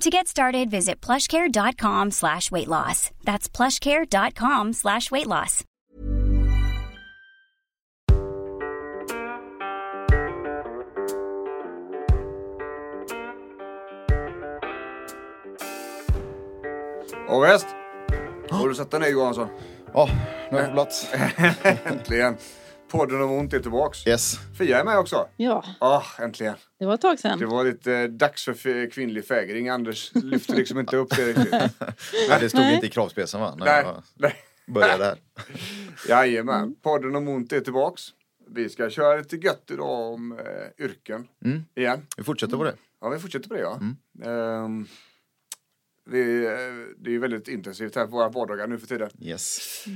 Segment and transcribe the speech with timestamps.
[0.00, 3.10] To get started, visit plushcare.com slash weight loss.
[3.24, 5.64] That's plushcare.com slash weight loss.
[17.28, 17.66] Och väst.
[18.50, 19.48] Har du sett den ner Johansson?
[19.94, 20.08] Ja,
[20.50, 21.08] nu har jag på plats.
[21.84, 22.36] Äntligen.
[22.94, 24.06] Podden om ont är tillbaks.
[24.06, 24.38] Yes.
[24.58, 25.28] Fia är med också.
[25.36, 26.54] Ja, Ah, äntligen.
[26.78, 27.48] det var ett tag Det sedan.
[27.48, 29.68] var lite eh, dags för kvinnlig fägring.
[29.68, 31.50] Anders lyfte liksom inte upp det riktigt.
[32.28, 32.74] Men det stod Nej.
[32.74, 33.54] inte i kravspecen va?
[33.58, 34.34] När Nej, jag nej.
[34.66, 35.18] började här.
[36.08, 36.74] Jajamän.
[36.82, 38.02] Podden om ont är tillbaks.
[38.50, 41.64] Vi ska köra lite gött idag om eh, yrken Mm.
[41.74, 42.06] igen.
[42.16, 42.74] Vi fortsätter på det.
[43.00, 43.76] Ja, vi fortsätter på det ja.
[43.80, 43.96] Mm.
[44.64, 44.86] Ehm,
[46.10, 46.50] vi, eh,
[46.98, 49.10] det är ju väldigt intensivt här på våra vardagar nu för tiden.
[49.20, 49.54] Yes.
[49.84, 49.90] Så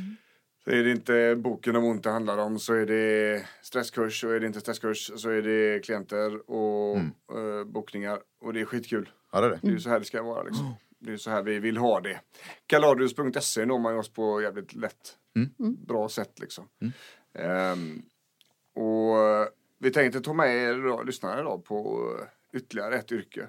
[0.70, 4.40] är det inte boken om ont det handlar om så är det stresskurs och är
[4.40, 7.10] det inte stresskurs så är det klienter och Mm.
[7.32, 9.08] eh, bokningar och det är skitkul.
[9.32, 9.58] Ja, det är det.
[9.62, 10.74] Det är så här det ska vara liksom.
[10.98, 12.20] Det är så här vi vill ha det.
[12.66, 15.16] Kaladius.se når man oss på jävligt lätt.
[15.36, 15.76] Mm.
[15.86, 16.68] Bra sätt liksom.
[16.80, 16.92] Mm.
[17.34, 18.02] Ehm,
[18.74, 19.46] och eh,
[19.78, 23.48] vi tänkte ta med er då, lyssnare då på eh, ytterligare ett yrke.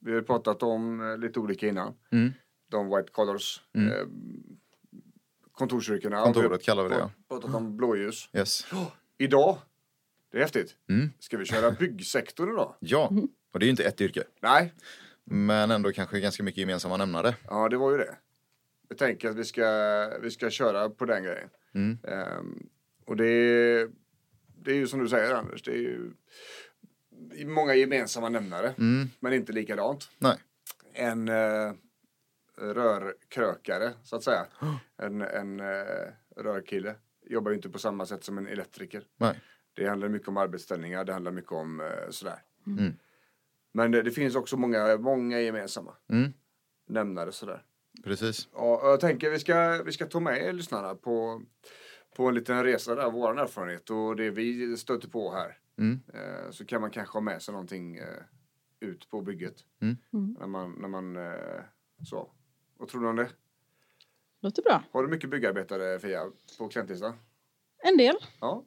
[0.00, 1.94] Vi har pratat om eh, lite olika innan.
[2.12, 2.32] Mm.
[2.70, 3.62] De white collars.
[3.74, 3.92] Mm.
[3.92, 4.06] Eh,
[5.62, 6.22] kontorsyrkena.
[6.22, 7.10] Kontoret kallar vi det.
[7.28, 8.28] Pratat om blåljus.
[8.32, 8.66] Yes.
[9.18, 9.58] Idag,
[10.32, 10.76] det är häftigt.
[10.88, 11.10] Mm.
[11.18, 12.74] Ska vi köra byggsektorn idag?
[12.80, 13.12] Ja,
[13.52, 14.22] och det är ju inte ett yrke.
[14.40, 14.74] Nej,
[15.24, 17.34] Men ändå kanske ganska mycket gemensamma nämnare.
[17.48, 18.16] ja det var ju det.
[18.88, 19.64] Jag tänker att vi ska,
[20.22, 21.48] vi ska köra på den grejen.
[21.74, 21.98] Mm.
[22.04, 22.66] Ehm,
[23.06, 23.90] och det är,
[24.64, 26.10] det är ju som du säger Anders, det är ju
[27.44, 28.74] många gemensamma nämnare.
[28.78, 29.10] Mm.
[29.20, 30.10] Men inte likadant.
[30.18, 30.36] Nej.
[30.92, 31.72] En uh,
[32.62, 34.46] rörkrökare så att säga.
[34.96, 36.94] En, en uh, rörkille
[37.26, 39.04] jobbar ju inte på samma sätt som en elektriker.
[39.16, 39.40] Nej.
[39.72, 42.38] Det handlar mycket om arbetsställningar, det handlar mycket om eh, sådär.
[42.66, 42.92] Mm.
[43.72, 46.32] Men det, det finns också många, många gemensamma Mm.
[46.86, 47.62] nämnare sådär.
[48.04, 48.48] Precis.
[48.52, 51.42] Ja, jag tänker vi ska, vi ska ta med er lyssnarna på,
[52.16, 55.58] på en liten resa där, vår erfarenhet och det vi stöter på här.
[55.78, 56.00] Mm.
[56.14, 58.22] Eh, så kan man kanske ha med sig någonting eh,
[58.80, 59.56] ut på bygget.
[59.80, 59.96] Mm.
[60.12, 60.36] Mm.
[60.40, 61.60] När man, när man eh,
[62.04, 62.32] så.
[62.82, 63.30] Vad tror du om det?
[64.40, 64.82] Låter bra.
[64.92, 67.14] Har du mycket byggarbetare Fia på klientlistan?
[67.82, 68.16] En del.
[68.40, 68.64] Ja.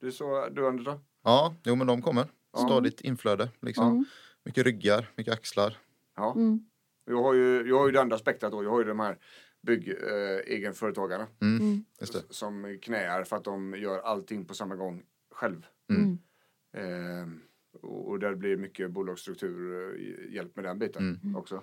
[0.00, 1.00] Du, så, du Anders då?
[1.24, 2.26] Ja, jo men de kommer.
[2.52, 2.58] Ja.
[2.58, 3.88] Stadigt inflöde liksom.
[3.88, 4.04] Mm.
[4.44, 5.78] Mycket ryggar, mycket axlar.
[6.16, 6.32] Ja.
[6.34, 6.60] Mm.
[7.04, 8.64] Jag har ju, jag har ju det andra spektrat då.
[8.64, 9.18] Jag har ju de här
[9.62, 11.26] bygg, eh, egenföretagarna.
[11.40, 11.60] Mm.
[11.60, 11.84] Mm.
[12.30, 15.66] Som knäar för att de gör allting på samma gång själv.
[15.90, 16.18] Mm.
[16.72, 17.22] Mm.
[17.22, 17.28] Eh,
[17.82, 21.36] och, och där blir mycket bolagsstruktur eh, hjälp med den biten Mm.
[21.36, 21.62] också.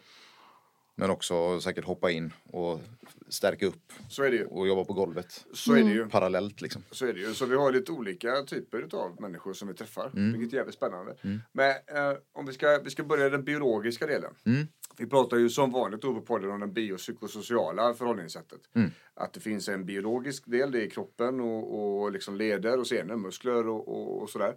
[0.96, 2.82] Men också säkert hoppa in och
[3.30, 4.46] stärka upp Så är det ju.
[4.46, 5.46] och jobba på golvet.
[5.54, 6.10] Så är det ju.
[6.10, 6.84] Parallellt liksom.
[6.92, 7.34] Så är det ju.
[7.34, 10.12] Så vi har lite olika typer av människor som vi träffar.
[10.14, 10.32] Mm.
[10.32, 11.16] Vilket är jävligt spännande.
[11.22, 11.42] Mm.
[11.52, 14.34] Men eh, om vi ska, vi ska börja den biologiska delen.
[14.46, 14.68] Mm.
[14.98, 18.62] Vi pratar ju som vanligt då på podden om det biopsykosociala förhållningssättet.
[18.76, 18.92] Mm.
[19.14, 23.16] Att det finns en biologisk del, det är kroppen och, och liksom leder och senor,
[23.16, 24.56] muskler och, och, och sådär.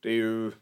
[0.00, 0.52] Det är ju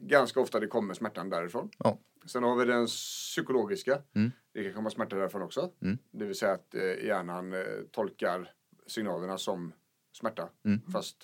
[0.00, 1.70] ganska ofta det kommer smärtan därifrån.
[1.78, 1.98] Ja.
[2.26, 4.02] Sen har vi den psykologiska.
[4.14, 4.32] Mm.
[4.52, 5.70] Det kan komma smärta därifrån också.
[5.82, 5.98] Mm.
[6.10, 7.60] Det vill säga att eh, hjärnan eh,
[7.92, 8.52] tolkar
[8.86, 9.72] signalerna som
[10.12, 10.48] smärta.
[10.64, 10.80] Mm.
[10.92, 11.16] Fast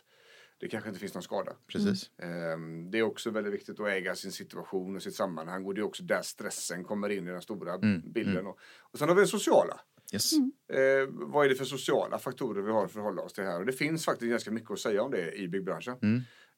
[0.58, 1.52] det kanske inte finns någon skada.
[1.66, 2.10] Precis.
[2.18, 5.80] Ehm, det är också väldigt viktigt att äga sin situation och sitt sammanhang och det
[5.80, 8.46] är också där stressen kommer in i den stora Mm, bilden.
[8.46, 9.80] Och, och sen har vi det sociala.
[10.12, 10.32] Yes.
[10.72, 13.60] Eh, vad är det för sociala faktorer vi har att förhålla oss till här?
[13.60, 15.96] Och det finns faktiskt ganska mycket att säga om det i byggbranschen.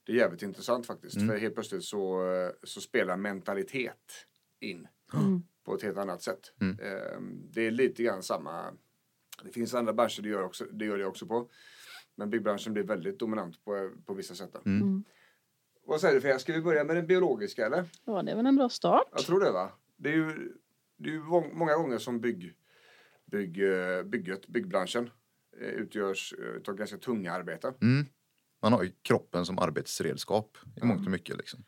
[0.04, 1.16] Det är jävligt intressant faktiskt.
[1.16, 1.28] Mm.
[1.28, 4.26] För helt plötsligt så, eh, så spelar mentalitet
[4.60, 5.42] in Mm.
[5.64, 6.52] på ett helt annat sätt.
[6.60, 6.78] Mm.
[6.80, 8.72] Ehm, det är lite grann samma.
[9.44, 11.50] Det finns andra branscher det gör, också, det gör det också på.
[12.14, 14.54] Men byggbranschen blir väldigt dominant på, på vissa sätt.
[14.66, 14.82] Mm.
[14.82, 15.04] Mm.
[15.86, 17.84] Vad säger du Freja, ska vi börja med den biologiska eller?
[18.04, 19.08] Ja, det är väl en bra start.
[19.12, 19.72] Jag tror det va?
[19.96, 20.52] Det är ju,
[20.96, 22.54] det är ju må- många gånger som bygg,
[23.26, 25.10] bygg, eh, bygget, byggbranschen
[25.60, 26.34] eh, utgörs
[26.68, 27.74] av ganska tunga arbeten.
[27.82, 28.06] Mm.
[28.64, 31.36] Man har ju kroppen som arbetsredskap i mångt och mycket.
[31.36, 31.64] Liksom.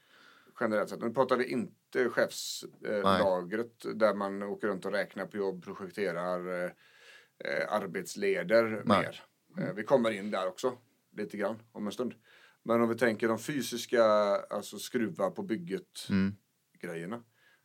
[0.60, 1.00] generellt sett.
[1.00, 6.64] Nu pratar vi inte chefslagret eh, där man åker runt och räknar på jobb, projekterar,
[6.64, 8.98] eh, arbetsleder Nej.
[9.02, 9.22] mer.
[9.58, 10.78] Eh, vi kommer in där också
[11.16, 12.14] lite grann om en stund.
[12.62, 14.04] Men om vi tänker de fysiska,
[14.50, 16.36] alltså skruva på bygget Mm.
[16.80, 17.22] grejerna.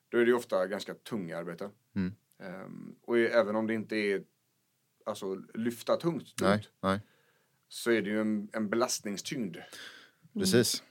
[0.09, 1.71] Då är det ofta ganska tunga arbeten.
[1.95, 2.15] Mm.
[2.39, 4.23] Ehm, och även om det inte är
[5.05, 6.99] alltså lyfta tungt, tungt Nej, nej,
[7.73, 9.57] så är det ju en, en belastningstyngd.
[10.33, 10.83] precis.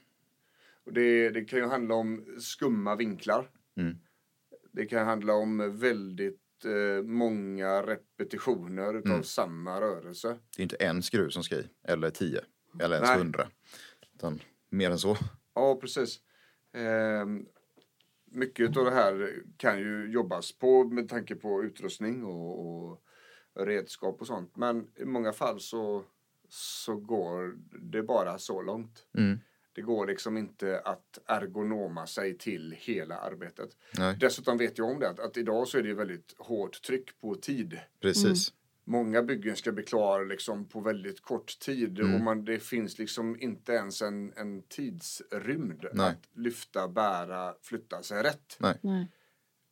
[0.83, 3.49] Och det, det kan ju handla om skumma vinklar.
[3.77, 3.97] Mm.
[4.71, 9.23] Det kan handla om väldigt eh, många repetitioner utav Mm.
[9.23, 10.37] samma rörelse.
[10.55, 12.41] Det är inte en skruv som ska i, eller tio,
[12.79, 13.17] eller ens Nej.
[13.17, 13.47] hundra.
[14.15, 14.39] Utan
[14.69, 15.17] mer än så.
[15.53, 16.19] Ja, precis.
[16.73, 17.45] Ehm,
[18.25, 23.03] mycket av det här kan ju jobbas på med tanke på utrustning och, och
[23.55, 24.55] redskap och sånt.
[24.57, 26.03] Men i många fall så,
[26.53, 29.05] så går det bara så långt.
[29.17, 29.39] Mm.
[29.73, 33.69] Det går liksom inte att ergonoma sig till hela arbetet.
[33.97, 37.19] Nej, Dessutom vet jag om det att, att idag så är det väldigt hårt tryck
[37.21, 37.79] på tid.
[38.01, 38.53] precis.
[38.83, 42.15] Många byggen ska bli klara liksom på väldigt kort tid Mm.
[42.15, 46.09] och man, det finns liksom inte ens en, en tidsrymd Nej.
[46.09, 48.57] att lyfta, bära, flytta sig rätt.
[48.59, 49.07] Nej.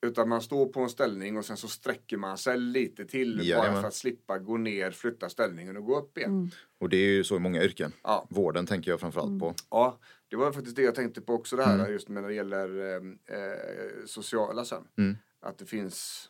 [0.01, 3.43] Utan man står på en ställning och sen så sträcker man sig lite till bara
[3.45, 3.81] Jajamän.
[3.81, 6.51] för att slippa gå ner, flytta ställningen och gå upp igen.
[6.77, 7.91] Och det är ju så i många yrken.
[8.03, 8.27] Ja.
[8.29, 9.55] Vården tänker jag framförallt på.
[9.69, 11.91] Ja, det var faktiskt det jag tänkte på också det här Mm.
[11.91, 14.87] just när det gäller eh, eh, sociala sen.
[14.97, 15.17] Mm.
[15.39, 16.29] Att det finns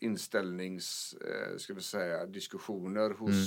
[0.00, 3.42] inställnings, eh, ska vi säga, diskussioner hos, Mm.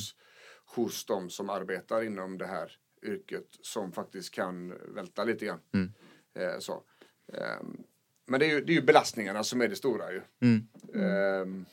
[0.86, 2.72] hos de som arbetar inom det här
[3.04, 5.60] yrket som faktiskt kan välta lite grann.
[5.74, 5.92] Mm.
[6.36, 6.84] Eh, så.
[8.28, 10.22] Ehm, men det är, ju, det är ju belastningarna som är det stora ju.
[10.42, 10.68] Mm.
[10.96, 11.66] Ehm,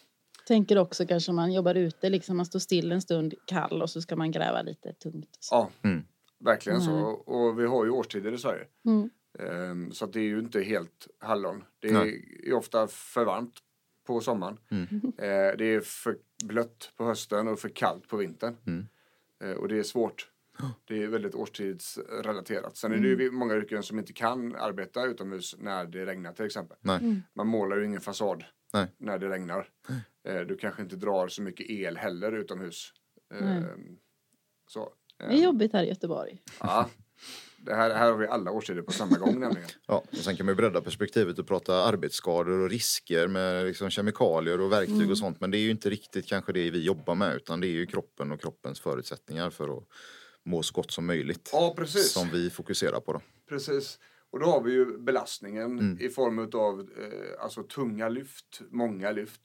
[0.47, 3.91] Tänker också kanske om man jobbar ute, liksom man står still en stund kall och
[3.91, 5.37] så ska man gräva lite tungt.
[5.41, 5.55] Så.
[5.55, 6.05] ja, Mm.
[6.39, 6.91] verkligen så.
[6.91, 7.05] Mm.
[7.15, 8.65] Och vi har ju årstider i Sverige.
[8.87, 9.11] Mm.
[9.39, 11.65] Ehm, Så att det är ju inte helt hallon.
[11.79, 13.55] Det är, är ofta för varmt
[14.07, 14.59] på sommaren.
[14.71, 14.89] Mm.
[15.19, 18.57] Eh, Det är för blött på hösten och för kallt på vintern.
[18.67, 18.87] Mm.
[19.45, 20.29] Eh, Och det är svårt.
[20.85, 22.77] Det är väldigt årstidsrelaterat.
[22.77, 26.45] Sen är det ju många yrken som inte kan arbeta utomhus när det regnar till
[26.47, 26.77] exempel.
[26.81, 27.23] Nej.
[27.35, 28.87] Man målar ju ingen fasad Nej.
[28.99, 29.69] när det regnar.
[30.29, 32.93] Eh, Du kanske inte drar så mycket el heller utomhus.
[33.35, 33.63] Eh, Nej.
[34.67, 34.93] Så.
[35.19, 36.43] Det är jobbigt här i Göteborg.
[36.61, 36.89] Ja.
[37.61, 39.69] Det här, här har vi alla årstider på samma gång nämligen.
[39.87, 43.91] Ja, och sen kan man ju bredda perspektivet och prata arbetsskador och risker med liksom
[43.91, 45.41] kemikalier och verktyg och sånt.
[45.41, 47.87] Men det är ju inte riktigt kanske det vi jobbar med utan det är ju
[47.87, 49.85] kroppen och kroppens förutsättningar för att
[50.49, 51.51] må så gott som möjligt.
[51.53, 52.13] Ja, precis.
[52.13, 53.21] Som vi fokuserar på då.
[53.49, 53.99] Precis.
[54.31, 56.01] Och då har vi ju belastningen Mm.
[56.01, 59.41] i form av eh, alltså tunga lyft, många lyft.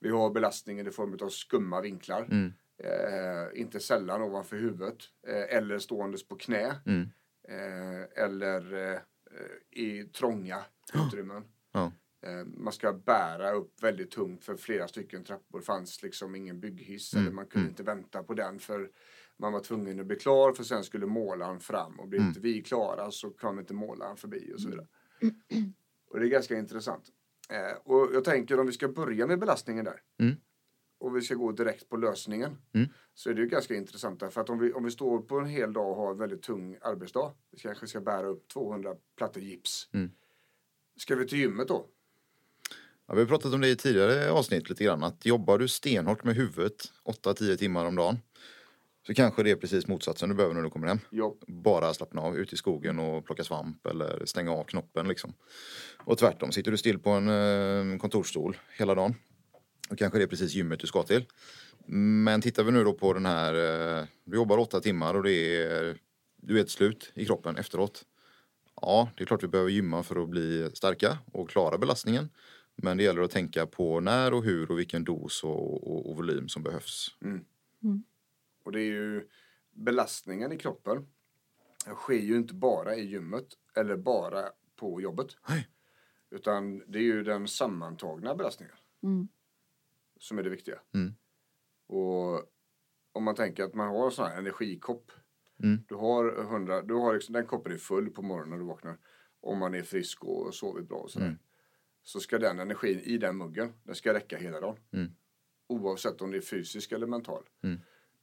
[0.00, 2.28] Vi har belastningen i form av skumma vinklar.
[2.30, 2.52] Mm.
[2.84, 4.96] Eh, inte sällan ovanför huvudet.
[5.28, 6.74] Eh, eller ståendes på knä.
[6.86, 7.08] Mm.
[7.48, 9.00] Eh, eller eh,
[9.82, 10.58] i trånga
[10.94, 11.44] utrymmen.
[12.26, 15.58] Eh, man ska bära upp väldigt tungt för flera stycken trappor.
[15.58, 17.14] Det fanns liksom ingen bygghiss.
[17.14, 17.26] Mm.
[17.26, 18.90] Eller man kunde inte vänta på den för
[19.38, 22.00] man var tvungen att bli klar för sen skulle målaren fram.
[22.00, 22.28] Och blir Mm.
[22.28, 24.86] inte vi klara så kom inte målaren förbi och så vidare.
[26.10, 27.08] Och det är ganska intressant.
[27.50, 30.00] Eh, och jag tänker om vi ska börja med belastningen där.
[30.20, 30.36] Mm.
[30.98, 32.58] Och vi ska gå direkt på lösningen.
[32.74, 32.88] Mm.
[33.14, 34.22] Så är det ju ganska intressant.
[34.32, 36.42] För att om vi, om vi står på en hel dag och har en väldigt
[36.42, 37.34] tung arbetsdag.
[37.50, 39.88] Vi kanske ska bära upp 200 plattor gips.
[39.92, 40.10] Mm.
[40.96, 41.88] Ska vi till gymmet då?
[43.08, 45.04] Ja, vi har pratat om det i tidigare avsnitt lite grann.
[45.04, 48.18] Att jobbar du stenhårt med huvudet 8-10 timmar om dagen.
[49.06, 50.98] Så kanske det är precis motsatsen du behöver när du kommer hem.
[51.10, 55.34] Ja, bara slappna av ute i skogen och plocka svamp eller stänga av knoppen liksom.
[56.04, 59.14] Och tvärtom, sitter du still på en eh, kontorsstol hela dagen
[59.88, 61.24] då kanske det är precis gymmet du ska till.
[61.86, 63.54] Men tittar vi nu då på den här,
[64.00, 65.98] eh, du jobbar åtta timmar och det är,
[66.36, 68.04] du är ett slut i kroppen efteråt.
[68.80, 72.28] Ja, det är klart vi behöver gymma för att bli starka och klara belastningen.
[72.76, 76.16] Men det gäller att tänka på när och hur och vilken dos och, och, och
[76.16, 77.16] volym som behövs.
[78.64, 79.28] och det är ju
[79.70, 81.06] belastningen i kroppen.
[81.94, 84.42] sker ju inte bara i gymmet eller bara
[84.76, 85.26] på jobbet.
[85.48, 85.68] Nej.
[86.30, 89.28] Utan det är ju den sammantagna belastningen Mm.
[90.20, 90.80] som är det viktiga.
[90.94, 91.14] Mm.
[91.86, 92.42] Och
[93.12, 95.12] om man tänker att man har en sån här energikopp.
[95.62, 95.84] Mm.
[95.88, 98.98] Du har 100, du har liksom, den koppen är full på morgonen när du vaknar.
[99.40, 101.38] Om man är frisk och sovit bra och sådär.
[102.06, 104.78] Så ska den energin i den muggen, den ska räcka hela dagen.
[104.92, 105.10] Mm.
[105.68, 107.42] Oavsett om det är fysisk eller mental.
[107.62, 107.78] Mm.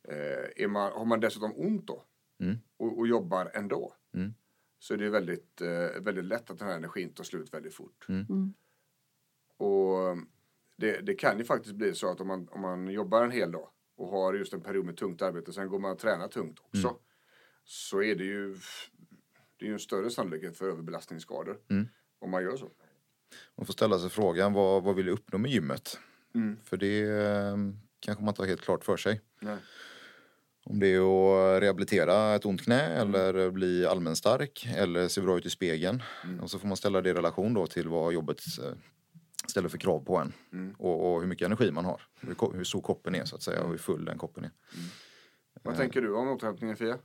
[0.07, 2.03] Eh, är man, har man dessutom ont då
[2.39, 2.57] Mm.
[2.77, 3.93] och, och jobbar ändå.
[4.13, 4.33] Mm.
[4.79, 8.05] Så är det väldigt, eh, väldigt lätt att den här energin tar slut väldigt fort.
[8.09, 8.25] Mm.
[8.29, 8.53] Mm.
[9.57, 10.17] Och
[10.77, 13.51] det, det kan ju faktiskt bli så att om man, om man jobbar en hel
[13.51, 16.59] dag och har just en period med tungt arbete, sen går man och tränar tungt
[16.59, 16.87] också.
[16.87, 16.99] Mm.
[17.63, 18.55] Så är det ju,
[19.57, 21.87] det är ju en större sannolikhet för överbelastningsskador Mm.
[22.19, 22.71] om man gör så.
[23.57, 25.99] Man får ställa sig frågan vad, vad vill jag uppnå med gymmet?
[26.35, 26.57] Mm.
[26.63, 27.57] För det eh,
[27.99, 29.21] kanske man inte har helt klart för sig.
[29.39, 29.57] Nej.
[30.65, 30.99] Om det är
[31.55, 33.15] att rehabilitera ett ont knä Mm.
[33.15, 36.03] eller bli allmänstark eller se bra ut i spegeln.
[36.23, 36.39] Mm.
[36.39, 38.71] Och så får man ställa det i relation då till vad jobbet eh,
[39.47, 40.33] ställer för krav på en.
[40.53, 40.75] Mm.
[40.79, 42.01] Och, och hur mycket energi man har.
[42.21, 44.51] Hur, hur stor koppen är så att säga och hur full den koppen är.
[45.63, 46.97] Vad tänker du om återhämtningen Fia?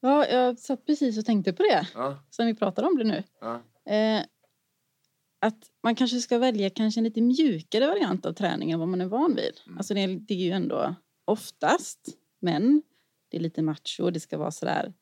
[0.00, 1.88] Ja, jag satt precis och tänkte på det.
[1.94, 3.22] Ja, Sen vi pratar om det nu.
[3.40, 3.62] ja,
[3.92, 4.22] Eh,
[5.40, 9.00] att man kanske ska välja kanske en lite mjukare variant av träning än vad man
[9.00, 9.60] är van vid.
[9.66, 9.78] Mm.
[9.78, 10.94] Alltså det, är- det är ju ändå
[11.24, 12.08] oftast
[12.40, 12.82] män.
[13.28, 14.10] Det är lite macho.
[14.10, 14.92] Det ska vara sådär.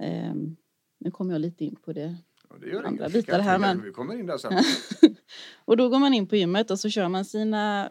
[0.00, 0.34] Eh,
[1.00, 2.16] nu kommer jag lite in på det.
[2.48, 3.12] och det Andra inget.
[3.12, 4.52] bitar här, men- Vi kommer in där sen.
[5.64, 7.90] och då går man in på gymmet och så kör man sina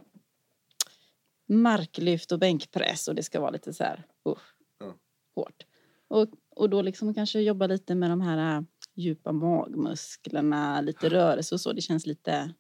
[1.48, 4.94] marklyft och bänkpress och det ska vara lite så här usch, Ja.
[5.36, 5.65] hårt.
[6.08, 11.61] Och, och då liksom kanske jobba lite med de här djupa magmusklerna, lite rörelse och
[11.61, 11.73] så.
[11.73, 12.53] Det känns lite,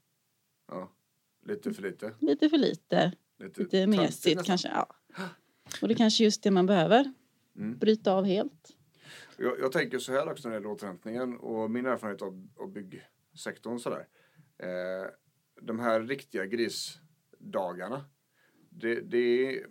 [0.67, 0.91] Ja.
[1.45, 2.13] Lite för lite.
[2.19, 4.67] lite för lite, Lite, lite mesigt kanske.
[4.67, 4.89] Ja.
[5.81, 7.13] Och det är kanske just det man behöver.
[7.55, 7.77] Mm.
[7.77, 8.75] Bryta av helt.
[9.37, 12.71] Jag, jag tänker så här också när det gäller återhämtningen och min erfarenhet av, av
[12.71, 14.07] byggsektorn sådär.
[14.57, 15.09] Eh,
[15.61, 18.05] de här riktiga grisdagarna.
[18.69, 19.65] Det, det är,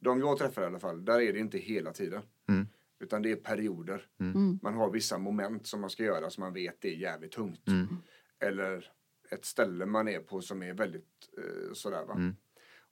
[0.00, 2.22] de jag träffar i alla fall, där är det inte hela tiden.
[2.48, 2.66] Mm.
[3.02, 4.06] Utan det är perioder.
[4.20, 4.58] Mm.
[4.62, 7.68] Man har vissa moment som man ska göra som man vet är jävligt tungt.
[7.68, 7.96] Mm.
[8.40, 8.92] Eller
[9.30, 12.14] ett ställe man är på som är väldigt eh, sådär va.
[12.14, 12.36] Mm.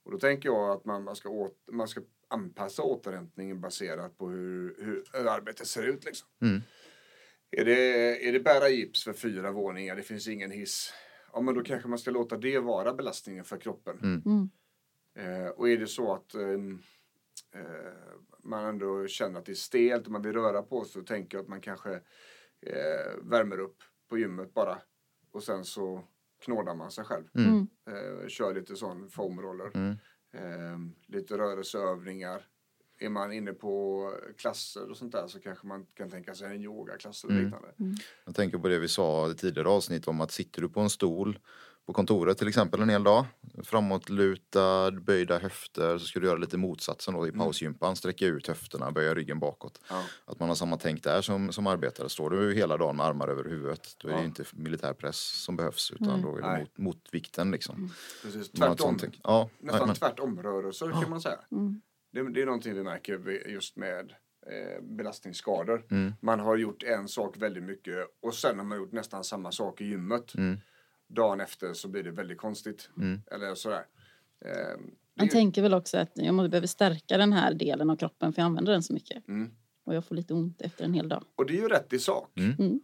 [0.03, 4.29] Och då tänker jag att man, man, ska åt, man ska anpassa återhämtningen baserat på
[4.29, 6.27] hur, hur arbetet ser ut liksom.
[6.41, 6.61] Mm.
[7.51, 10.93] Är det, är det bära gips för fyra våningar, det finns ingen hiss.
[11.33, 13.99] Ja men då kanske man ska låta det vara belastningen för kroppen.
[13.99, 14.21] Mm.
[14.25, 14.49] Mm.
[15.15, 16.81] Eh, och är det så att ehm,
[17.55, 21.01] eh, man ändå känner att det är stelt och man vill röra på sig så
[21.01, 21.93] tänker jag att man kanske
[22.61, 23.77] eh, värmer upp
[24.09, 24.77] på gymmet bara.
[25.31, 26.03] Och sen så
[26.45, 27.23] knådar man sig själv.
[27.35, 27.67] Mm.
[27.89, 29.71] Eh, kör lite sån foamroller.
[29.73, 29.95] Mm.
[30.33, 32.47] Eh, lite rörelseövningar.
[32.99, 34.05] Är man inne på
[34.37, 37.45] klasser och sånt där så kanske man kan tänka sig en yogaklass eller Mm.
[37.45, 37.73] liknande.
[38.25, 40.89] Jag tänker på det vi sa i tidigare avsnitt om att sitter du på en
[40.89, 41.39] stol
[41.85, 43.25] på kontoret till exempel en hel dag,
[43.63, 48.91] framåtlutad, böjda höfter, så ska du göra lite motsatsen då i pausgympan, sträcka ut höfterna,
[48.91, 49.81] böja ryggen bakåt.
[49.89, 50.03] Ja.
[50.25, 52.09] Att man har samma tänk där som, som arbetare.
[52.09, 54.21] Står du hela dagen med armar över huvudet, då är det Ja.
[54.21, 56.21] ju inte militärpress som behövs utan Nej.
[56.21, 57.93] då är det mot, motvikten liksom.
[58.23, 58.59] Precis.
[58.59, 58.97] Har ett Tvärtom.
[59.23, 61.39] Ja, Nästan men, tvärtom-rörelser kan man säga.
[61.51, 61.81] Mm.
[62.13, 64.11] Det, det är någonting vi märker just med
[64.47, 65.85] eh, belastningsskador.
[65.91, 66.13] Mm.
[66.21, 69.81] Man har gjort en sak väldigt mycket och sen har man gjort nästan samma sak
[69.81, 70.33] i gymmet.
[71.13, 72.89] Dagen efter så blir det väldigt konstigt.
[72.97, 73.21] Mm.
[73.31, 73.85] Eller sådär.
[74.45, 74.51] Eh,
[75.15, 78.33] Man är- tänker väl också att jag måste behöver stärka den här delen av kroppen
[78.33, 79.27] för jag använder den så mycket.
[79.27, 79.51] Mm.
[79.83, 81.23] Och jag får lite ont efter en hel dag.
[81.35, 82.37] Och det är ju rätt i sak.
[82.37, 82.55] Mm.
[82.59, 82.79] Mm.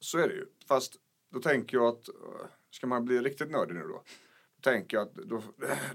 [0.00, 0.46] Så är det ju.
[0.68, 0.96] Fast
[1.32, 2.08] då tänker jag att,
[2.70, 4.02] ska man bli riktigt nördig nu då?
[4.56, 5.42] Då tänker jag att då,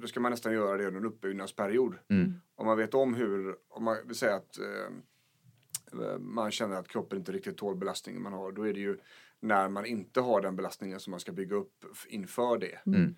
[0.02, 1.96] då ska man nästan göra det under en uppbyggnadsperiod.
[2.10, 2.34] Mm.
[2.56, 7.18] Om man vet om hur, om man vill säga att eh, man känner att kroppen
[7.20, 8.52] inte riktigt tål belastningen man har.
[8.52, 8.98] Då är det ju
[9.40, 12.80] när man inte har den belastningen som man ska bygga upp inför det.
[12.86, 13.16] Mm.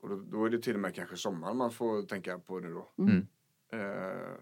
[0.00, 2.72] Och då, då är det till och med kanske sommaren man får tänka på nu
[2.72, 2.92] då.
[2.98, 3.26] Mm.
[3.72, 4.32] Eh,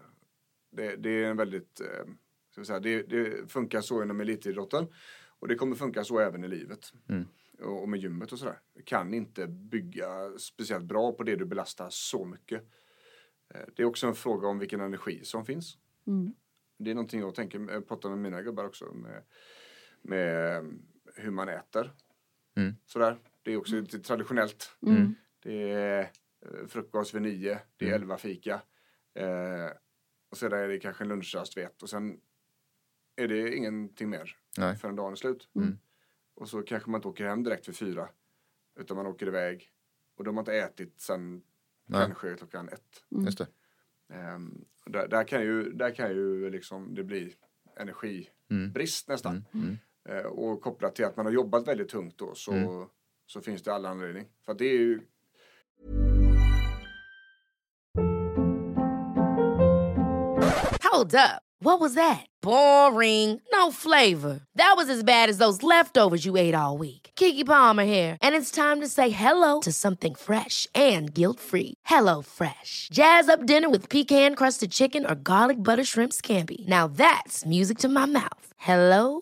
[0.71, 2.05] det, det är en väldigt, eh,
[2.51, 4.87] ska vi säga, det, det funkar så inom elitidrotten.
[5.39, 6.93] Och det kommer funka så även i livet.
[7.09, 7.25] Mm.
[7.61, 8.59] Och, och med gymmet och sådär.
[8.73, 12.63] Du kan inte bygga speciellt bra på det du belastar så mycket.
[13.53, 15.77] Eh, det är också en fråga om vilken energi som finns.
[16.07, 16.33] Mm.
[16.77, 19.23] Det är någonting jag tänker, jag pratar med mina gubbar också med,
[20.01, 20.63] med
[21.19, 21.93] hur man äter.
[22.57, 22.75] Mm.
[22.85, 23.17] Sådär.
[23.43, 24.77] Det är också lite traditionellt.
[24.81, 25.15] Mm.
[25.43, 25.99] Det är
[26.45, 28.01] eh, frukost vid nio, det är Mm.
[28.01, 28.61] elva fika.
[29.13, 29.69] Eh,
[30.29, 32.19] och sedan är det kanske en lunchrast vid ett och sen
[33.15, 34.75] är det ingenting mer Nej.
[34.77, 35.49] förrän dagen är slut.
[35.55, 35.77] Mm.
[36.35, 38.09] Och så kanske man inte åker hem direkt för fyra.
[38.79, 39.71] Utan man åker iväg.
[40.15, 41.41] Och då har man inte ätit sen
[41.85, 42.05] Nej.
[42.05, 43.03] kanske klockan ett.
[43.25, 43.47] Just det.
[44.13, 47.35] Ehm, och där, där kan ju, där kan ju liksom det bli
[47.75, 49.13] energibrist Mm.
[49.13, 49.45] nästan.
[49.53, 49.77] Mm.
[50.09, 52.85] Eh, och kopplat till att man har jobbat väldigt tungt då så, Mm.
[53.27, 54.25] så finns det alla anledning.
[54.45, 55.01] För det är ju
[60.83, 61.41] Hold up.
[61.61, 62.25] What was that?
[62.41, 63.41] Boring.
[63.53, 64.39] No flavor.
[64.55, 67.11] That was as bad as those leftovers you ate all week.
[67.15, 71.73] Kiki Palmer here, and it's time to say hello to something fresh and guilt-free.
[71.85, 72.87] Hello Fresh.
[72.91, 76.67] Jazz up dinner with pecan-crusted chicken or garlic butter shrimp scampi.
[76.67, 78.53] Now that's music to my mouth.
[78.57, 79.21] Hello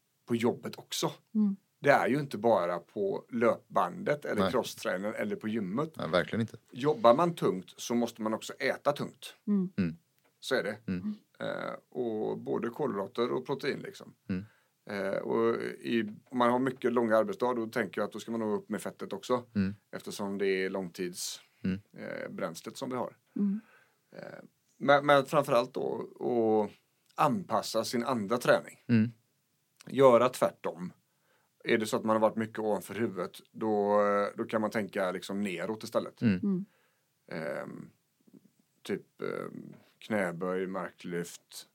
[0.31, 1.11] på jobbet också.
[1.81, 4.51] Det är ju inte bara på löpbandet eller Nej.
[4.51, 5.93] crosstrainern eller på gymmet.
[5.97, 6.57] Nej, verkligen inte.
[6.71, 9.35] Jobbar man tungt så måste man också äta tungt.
[9.47, 9.97] Mm.
[10.39, 10.77] Så är det.
[11.45, 14.13] Eh, och både kolhydrater och protein liksom.
[14.29, 14.45] Mm.
[14.89, 18.31] Eh, och i, om man har mycket långa arbetsdagar då tänker jag att då ska
[18.31, 19.43] man nog upp med fettet också.
[19.55, 19.75] Mm.
[19.95, 22.53] Eftersom det är långtidsbränslet Mm.
[22.67, 23.15] eh, som vi har.
[24.15, 24.39] Eh,
[24.79, 26.71] men, men framförallt då att
[27.25, 28.77] anpassa sin andra träning.
[28.89, 29.11] Mm.
[29.87, 30.93] Göra tvärtom.
[31.63, 34.01] Är det så att man har varit mycket ovanför huvudet då,
[34.37, 36.21] då kan man tänka liksom neråt istället.
[36.21, 36.65] Mm.
[37.31, 37.89] Ehm,
[38.83, 41.67] typ ehm, knäböj, marklyft,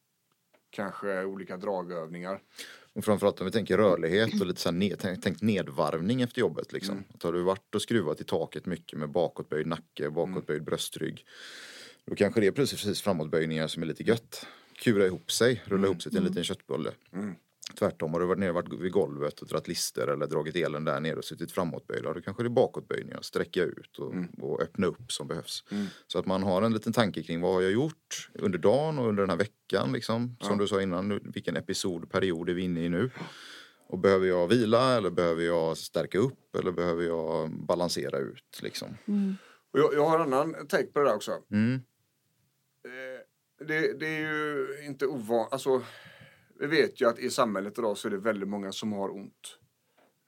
[0.71, 2.43] kanske olika dragövningar.
[2.93, 6.73] Och framförallt om vi tänker rörlighet och lite så ned, tänk, tänk nedvarvning efter jobbet
[6.73, 6.95] liksom.
[6.95, 7.05] Mm.
[7.15, 11.27] Att har du varit och skruvat i taket mycket med bakåtböjd nacke, bakåtböjd bröstrygg.
[12.05, 14.47] Då kanske det är precis, framåtböjningar som är lite gött.
[14.73, 16.93] Kura ihop sig, rulla ihop sig till en liten köttbulle.
[17.13, 17.35] Mm.
[17.79, 21.01] Tvärtom, har du varit nere varit vid golvet och dragit lister eller dragit elen där
[21.01, 25.13] nere och suttit framåtböjd, då kanske det är bakåtböjningar, sträcka ut och, och öppna upp
[25.13, 25.65] som behövs.
[26.07, 29.09] Så att man har en liten tanke kring vad har jag gjort under dagen och
[29.09, 30.37] under den här veckan liksom.
[30.41, 33.11] Som du sa innan, vilken episod, period är vi inne i nu?
[33.89, 38.97] Och behöver jag vila eller behöver jag stärka upp eller behöver jag balansera ut liksom?
[39.73, 41.33] Och jag, jag har en annan take på det där också.
[41.51, 41.75] Mm.
[42.85, 45.53] Eh, det, det är ju inte ovanligt.
[45.53, 45.83] Alltså,
[46.61, 49.59] vi vet ju att i samhället idag så är det väldigt många som har ont.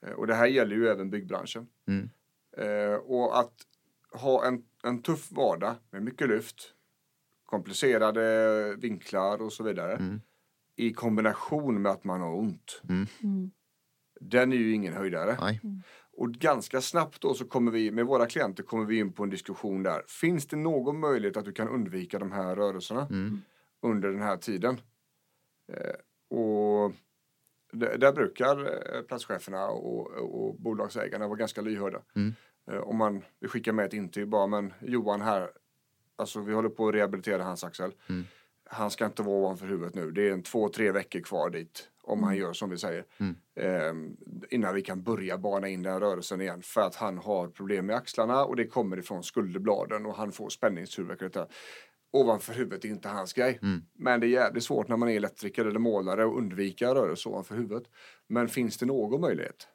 [0.05, 1.67] Eh, och det här gäller ju även byggbranschen.
[1.87, 2.09] Mm.
[2.57, 3.53] Eh, och att
[4.11, 6.73] ha en, en tuff vardag med mycket lyft,
[7.45, 9.95] komplicerade vinklar och så vidare.
[9.95, 10.21] Mm.
[10.75, 12.81] I kombination med att man har ont.
[12.89, 13.51] Mm.
[14.21, 15.37] Den är ju ingen höjdare.
[15.41, 15.61] Nej.
[16.11, 19.29] Och ganska snabbt då så kommer vi med våra klienter kommer vi in på en
[19.29, 20.03] diskussion där.
[20.07, 23.41] Finns det någon möjlighet att du kan undvika de här rörelserna Mm.
[23.81, 24.81] under den här tiden?
[26.29, 26.93] Och
[27.71, 28.57] där brukar
[28.95, 32.01] eh, platscheferna och, och bolagsägarna vara ganska lyhörda.
[32.15, 32.33] Mm.
[32.71, 35.49] Eh, om man vill skicka med ett intyg bara, men Johan här,
[36.15, 37.91] alltså vi håller på att rehabilitera hans axel.
[38.09, 38.25] Mm.
[38.71, 40.11] Han ska inte vara ovanför huvudet nu.
[40.11, 41.89] Det är en två, tre veckor kvar dit.
[42.03, 43.05] Om han gör som vi säger.
[43.17, 43.35] Mm.
[43.55, 43.93] Eh,
[44.49, 46.61] innan vi kan börja bana in den rörelsen igen.
[46.61, 50.49] För att han har problem med axlarna och det kommer ifrån skulderbladen och han får
[50.49, 51.49] spänningshuvudvärk.
[52.11, 53.59] Ovanför huvudet är inte hans grej.
[53.61, 53.81] Mm.
[53.93, 57.55] Men det är jävligt svårt när man är elektriker eller målare att undvika rörelse ovanför
[57.55, 57.83] huvudet.
[58.27, 59.67] Men finns det någon möjlighet?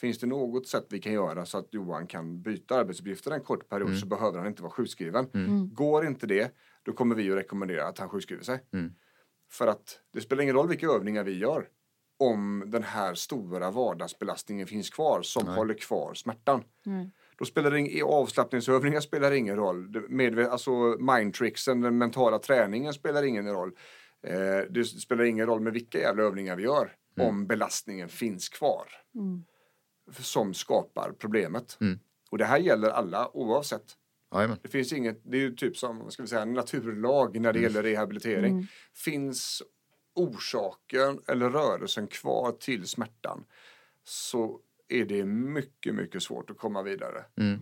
[0.00, 3.68] Finns det något sätt vi kan göra så att Johan kan byta arbetsuppgifter en kort
[3.68, 5.26] period så behöver han inte vara sjukskriven.
[5.72, 8.60] Går inte det, då kommer vi att rekommendera att han sjukskriver sig.
[8.72, 8.92] Mm.
[9.50, 11.68] För att det spelar ingen roll vilka övningar vi gör
[12.18, 16.64] om den här stora vardagsbelastningen finns kvar som håller kvar smärtan.
[17.40, 19.88] Då spelar det ing- avslappningsövningar spelar ingen roll.
[20.08, 23.72] Medve- alltså mindtricksen, den mentala träningen spelar ingen roll.
[24.26, 28.88] Eh, det spelar ingen roll med vilka jävla övningar vi gör om belastningen finns kvar.
[30.18, 31.78] Som skapar problemet.
[31.80, 31.98] Mm.
[32.30, 33.96] Och det här gäller alla oavsett.
[34.34, 34.58] Jajamän.
[34.62, 37.60] Det finns inget, det är ju typ som ska vi säga, en naturlag när det
[37.60, 38.66] gäller rehabilitering.
[38.94, 39.62] Finns
[40.14, 43.44] orsaken eller rörelsen kvar till smärtan
[44.04, 47.24] så är det mycket, mycket svårt att komma vidare.
[47.36, 47.58] Mm.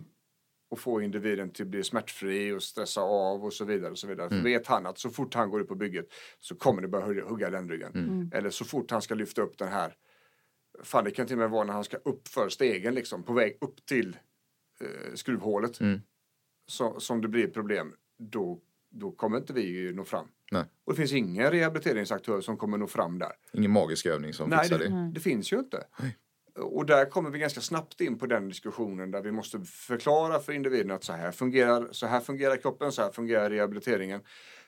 [0.69, 3.91] Och få individen till att bli smärtfri och stressa av och så vidare.
[3.91, 4.29] Och så vidare.
[4.29, 6.05] För vet han att så fort han går upp på bygget
[6.39, 8.31] så kommer det börja hugga, ländryggen.
[8.33, 9.95] Eller så fort han ska lyfta upp den här
[10.83, 13.33] Fan det kan till och med vara när han ska upp för stegen liksom på
[13.33, 14.17] väg upp till
[14.81, 15.79] eh, skruvhålet.
[15.79, 16.01] Mm.
[16.67, 17.93] Så, som det blir problem.
[18.17, 20.27] Då, då kommer inte vi nå fram.
[20.51, 20.63] Nej.
[20.85, 23.31] Och det finns ingen rehabiliteringsaktör som kommer nå fram där.
[23.53, 25.11] Ingen magisk övning som Nej, fixar det, det.
[25.13, 25.83] det finns ju inte.
[26.59, 30.53] Och där kommer vi ganska snabbt in på den diskussionen där vi måste förklara för
[30.53, 34.21] individen att så här fungerar, så här fungerar kroppen, så här fungerar rehabiliteringen.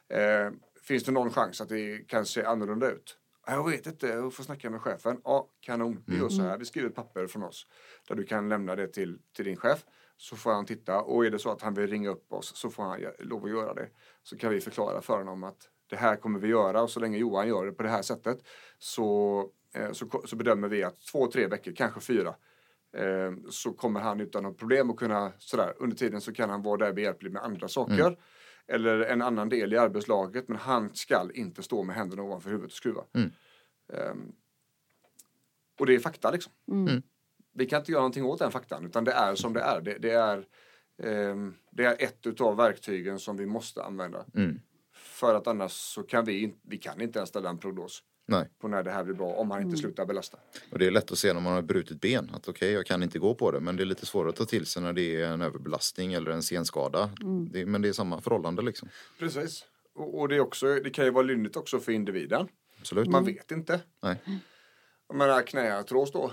[0.10, 0.52] Eh,
[0.84, 3.18] finns det någon chans att det kan se annorlunda ut?
[3.48, 5.22] Jag vet inte, jag får snacka med chefen.
[5.24, 6.58] Ja, kanon, vi gör så här.
[6.58, 7.68] Vi skriver ett papper från oss
[8.08, 9.86] där du kan lämna det till, till din chef.
[10.18, 12.70] Så får han titta och är det så att han vill ringa upp oss så
[12.70, 13.90] får han lov att göra det.
[14.24, 17.18] Så kan vi förklara för honom att det här kommer vi göra och så länge
[17.18, 18.38] Johan gör det på det här sättet
[18.78, 19.50] så,
[19.92, 22.36] så, ko- så bedömer vi att två, tre veckor, kanske fyra
[22.98, 26.62] eh, så kommer han utan något problem att kunna sådär under tiden så kan han
[26.62, 28.18] vara där behjälplig med andra saker
[28.68, 32.72] eller en annan del i arbetslaget men han skall inte stå med händerna ovanför huvudet
[32.72, 33.04] och skruva.
[33.94, 34.32] Ehm,
[35.80, 36.54] och det är fakta liksom.
[37.54, 39.82] Vi kan inte göra någonting åt den faktan utan det är som det är.
[39.82, 40.46] Det, det är,
[41.04, 44.26] ehm, det är ett utav verktygen som vi måste använda.
[44.94, 48.50] För att annars så kan vi, vi kan inte ens ställa en prognos Nej.
[48.62, 50.38] på när det här blir bra om han inte slutar belasta.
[50.72, 53.04] Och det är lätt att se när man har brutit ben att okej, jag kan
[53.04, 53.60] inte gå på det.
[53.60, 56.32] Men det är lite svårare att ta till sig när det är en överbelastning eller
[56.32, 57.10] en senskada.
[57.52, 58.90] Det, men det är samma förhållande liksom.
[59.20, 59.66] Precis.
[59.96, 62.48] Och, och det, är också, det kan ju vara lyndigt också för individen.
[62.80, 63.08] Absolut.
[63.08, 63.82] Man vet inte.
[64.04, 64.16] Nej.
[65.08, 66.32] Jag menar knäartros då.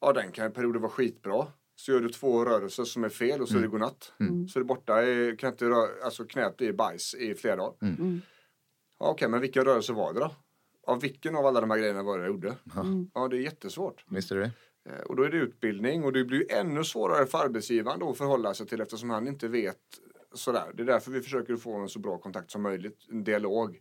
[0.00, 1.46] Ja, den kan i perioder vara skitbra.
[1.76, 4.12] Så gör du två rörelser som är fel och så är det godnatt.
[4.52, 7.74] Så är det borta, i- kan inte rö- alltså knät blir bajs i flera dagar.
[8.98, 10.34] Ja, Okej, men vilka rörelser var det då?
[10.86, 12.54] Av vilken av alla de här grejerna var det jag gjorde?
[13.14, 14.04] Ja, det är jättesvårt.
[14.08, 14.50] Visst är det
[14.88, 18.18] Eh, Och då är det utbildning och det blir ännu svårare för arbetsgivaren då att
[18.18, 19.78] förhålla sig till eftersom han inte vet
[20.32, 20.70] sådär.
[20.74, 23.80] Det är därför vi försöker få en så bra kontakt som möjligt, en dialog.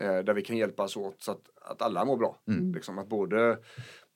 [0.00, 2.40] Eh, där vi kan hjälpas åt så att, att alla mår bra.
[2.74, 3.58] Liksom att både,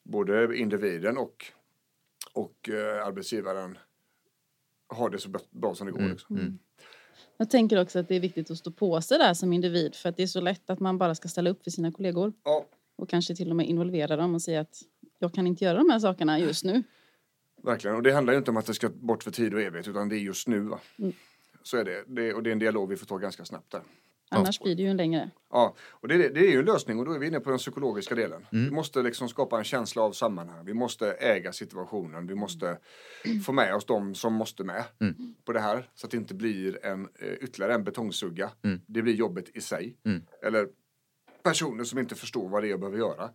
[0.05, 1.45] både individen och,
[2.33, 3.79] och eh, arbetsgivaren
[4.89, 6.01] har det så bra- som det går.
[6.09, 6.37] Liksom.
[7.37, 10.09] Jag tänker också att det är viktigt att stå på sig där som individ för
[10.09, 12.67] att det är så lätt att man bara ska ställa upp för sina kollegor Ja,
[12.97, 14.83] och kanske till och med involvera dem och säga att
[15.19, 16.83] jag kan inte göra de här sakerna just nu.
[17.63, 17.97] verkligen.
[17.97, 20.09] Och det handlar ju inte om att det ska bort för tid och evighet utan
[20.09, 20.61] det är just nu.
[20.61, 20.79] Va?
[21.63, 22.05] Så är det.
[22.07, 22.35] det.
[22.35, 23.83] Och det är en dialog vi får ta ganska snabbt där.
[24.31, 25.31] Annars blir det ju en längre.
[25.51, 27.59] Ja, och det, det är ju en lösning och då är vi inne på den
[27.59, 28.47] psykologiska delen.
[28.51, 30.65] Vi måste liksom skapa en känsla av sammanhang.
[30.65, 32.27] Vi måste äga situationen.
[32.27, 32.79] Vi måste
[33.47, 34.85] få med oss de som måste med
[35.45, 35.89] på det här.
[35.95, 38.51] Så att det inte blir en, eh, ytterligare en betongsugga.
[38.87, 39.97] Det blir jobbet i sig.
[40.43, 40.69] Eller
[41.43, 43.31] personer som inte förstår vad det är jag behöver göra.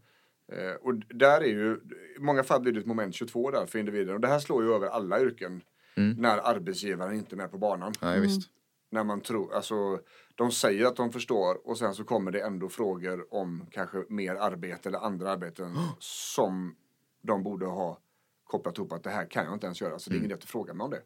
[0.53, 1.79] Eh, och där är ju,
[2.17, 4.13] i många fall blir det ett moment 22 där för individen.
[4.15, 5.61] Och det här slår ju över alla yrken.
[5.95, 8.49] När arbetsgivaren inte är med på banan visst.
[8.91, 9.99] när man tror, alltså
[10.35, 14.35] de säger att de förstår och sen så kommer det ändå frågor om kanske mer
[14.35, 16.75] arbete eller andra arbeten som
[17.21, 17.99] de borde ha
[18.43, 20.35] kopplat ihop att det här kan jag inte ens göra så det är ingen idé
[20.35, 21.01] att fråga mig om det.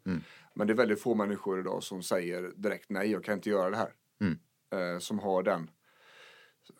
[0.54, 3.70] Men det är väldigt få människor idag som säger direkt nej jag kan inte göra
[3.70, 3.92] det här.
[4.70, 5.70] Eh, som har den,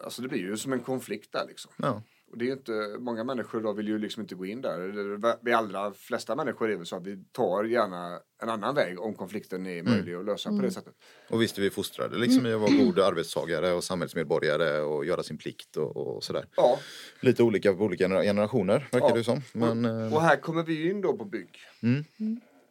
[0.04, 1.72] alltså det blir ju som en konflikt där liksom.
[1.76, 2.02] Ja.
[2.30, 5.38] Och det är inte, många människor idag vill ju liksom inte gå in där.
[5.44, 9.14] Vi allra flesta människor är väl så att vi tar gärna en annan väg om
[9.14, 10.94] konflikten är möjlig att lösa på det sättet.
[11.30, 15.22] Och visst är vi fostrade liksom i att vara god arbetstagare och samhällsmedborgare och göra
[15.22, 16.44] sin plikt och, och sådär.
[16.56, 16.78] Ja,
[17.20, 19.14] Lite olika på olika genera- generationer verkar Ja.
[19.14, 19.40] det som.
[19.52, 21.58] Men eh, och här kommer vi in då på bygg.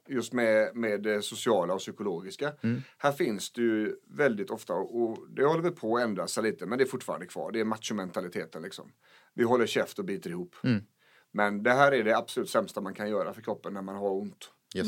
[0.10, 2.52] Just med, med det sociala och psykologiska.
[2.98, 6.66] Här finns det ju väldigt ofta, och det håller vi på att ändra sig lite,
[6.66, 7.52] men det är fortfarande kvar.
[7.52, 8.92] Det är machomentaliteten liksom.
[9.38, 10.56] Vi håller käft och biter ihop.
[11.32, 14.12] Men det här är det absolut sämsta man kan göra för kroppen när man har
[14.12, 14.52] ont.
[14.76, 14.88] yes.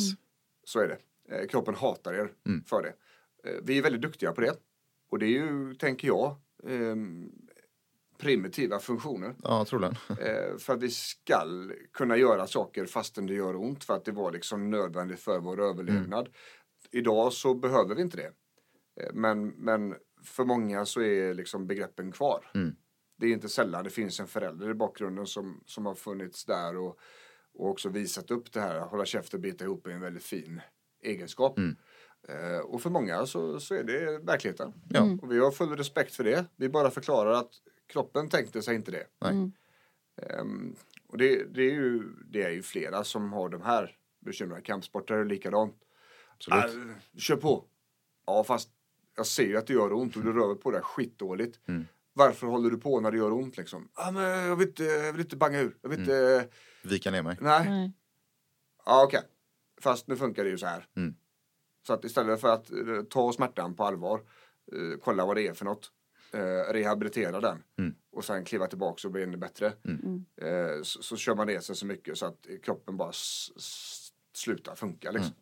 [0.64, 0.98] Så är det.
[1.36, 2.32] Eh, kroppen hatar er
[2.66, 2.94] för det.
[3.50, 4.54] Eh, vi är väldigt duktiga på det.
[5.10, 6.36] Och det är ju, tänker jag,
[6.68, 7.32] ehm,
[8.18, 9.36] primitiva funktioner.
[9.44, 9.96] Ja, troligen.
[10.10, 13.84] Eh, för att vi skall kunna göra saker fastän det gör ont.
[13.84, 16.30] För att det var liksom nödvändigt för vår överlevnad.
[16.92, 18.32] Idag så behöver vi inte det.
[19.14, 22.52] Men, men för många så är liksom begreppen kvar.
[23.20, 26.78] Det är inte sällan det finns en förälder i bakgrunden som, som har funnits där
[26.78, 27.00] och,
[27.54, 28.76] och också visat upp det här.
[28.76, 30.62] att Hålla käft och bita ihop är en väldigt fin
[31.04, 31.58] egenskap.
[32.28, 34.74] Eh, och för många så, så är det verkligheten.
[34.90, 35.18] Ja.
[35.22, 36.46] Och vi har full respekt för det.
[36.56, 37.52] Vi bara förklarar att
[37.88, 39.06] kroppen tänkte sig inte det.
[39.22, 39.52] Nej.
[40.22, 40.76] Ehm,
[41.08, 44.62] och det, det, är ju, det är ju flera som har de här bekymren.
[44.62, 45.76] Kampsportare är likadant.
[46.36, 46.76] Absolut.
[46.76, 47.66] Äh, kör på.
[48.26, 48.70] Ja, fast
[49.16, 51.60] jag ser ju att det gör ont och du rör på det skitdåligt.
[52.20, 53.90] Varför håller du på när det gör ont liksom?
[53.96, 55.78] Ja, men jag vill inte, jag vill inte banga ur.
[55.82, 56.48] Jag vill inte...
[56.84, 57.38] Vika ner mig.
[57.42, 57.70] Nej.
[57.70, 57.92] Nej.
[58.86, 59.22] Ja, okej.
[59.82, 60.88] Fast nu funkar det ju så här.
[60.98, 61.16] Mm.
[61.88, 62.78] Så att istället för att eh,
[63.10, 64.20] ta smärtan på allvar,
[64.72, 65.92] eh, kolla vad det är för något,
[66.34, 67.96] eh, rehabilitera den Mm.
[68.12, 69.74] och sen kliva tillbaka och bli ännu bättre.
[70.42, 74.10] Eh, så, så kör man ner sig så mycket så att kroppen bara s- s-
[74.34, 75.12] slutar funka.
[75.12, 75.34] Liksom.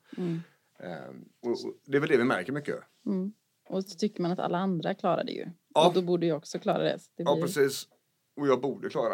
[0.79, 2.79] Eh, och, och det är väl det vi märker mycket.
[3.69, 5.45] Och så tycker man att alla andra klarar det ju.
[5.73, 5.87] Ja.
[5.87, 6.97] Och då borde jag också klara det.
[7.17, 7.43] Det Ja, blir...
[7.43, 7.87] precis.
[8.35, 9.13] Och jag borde klara.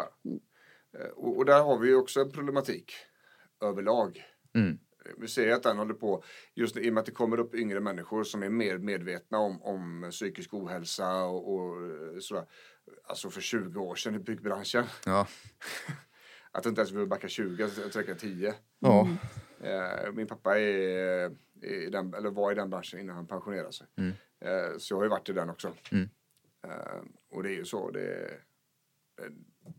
[0.98, 2.92] Eh, Och, och där har vi ju också en problematik
[3.62, 4.24] överlag.
[4.54, 4.78] Mm.
[5.18, 7.80] Vi ser att den håller på, just i och med att det kommer upp yngre
[7.80, 12.44] människor som är mer medvetna om, om psykisk ohälsa och, och eh, sådär.
[13.08, 14.84] Alltså för 20 år sedan i byggbranschen.
[15.06, 15.26] Ja.
[16.52, 18.54] Att inte ens behöver backa 20, jag räcker 10.
[18.78, 19.08] Ja.
[19.60, 21.30] Eh, min pappa är,
[21.62, 23.86] i den, eller var i den branschen innan han pensionerade sig.
[23.98, 24.04] Eh,
[24.78, 25.72] så jag har ju varit i den också.
[25.92, 26.08] Mm.
[26.66, 27.90] Eh, och det är ju så.
[27.90, 28.40] Det, är-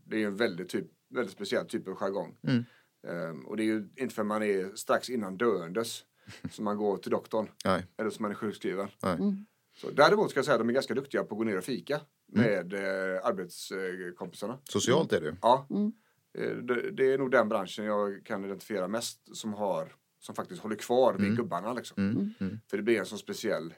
[0.04, 2.36] det är en väldigt, typ, väldigt speciell typ av jargong.
[2.42, 2.64] Mm.
[3.06, 6.04] Eh, och det är ju inte för man är strax innan döendes
[6.50, 7.48] som man går till doktorn.
[7.64, 7.86] Nej.
[7.96, 8.88] Eller som man är sjukskriven.
[9.02, 9.18] Nej.
[9.76, 11.64] Så däremot ska jag säga att de är ganska duktiga på att gå ner och
[11.64, 12.00] fika
[12.34, 12.44] Mm.
[12.50, 14.58] med eh, arbetskompisarna.
[14.64, 15.36] Socialt är det.
[15.42, 15.66] Ja,
[16.38, 20.62] Eh, det, det är nog den branschen jag kan identifiera mest som har som faktiskt
[20.62, 21.72] håller kvar vid gubbarna.
[21.72, 22.10] Liksom.
[22.10, 22.34] Mm.
[22.40, 22.60] Mm.
[22.70, 23.74] För det blir en så speciell,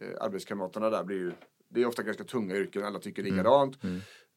[0.00, 1.32] eh, arbetskamraterna där blir ju,
[1.68, 3.34] det är ofta ganska tunga yrken, alla tycker Mm.
[3.36, 3.78] likadant.